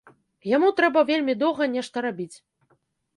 [0.51, 2.31] Яму трэба вельмі доўга нешта рабіць.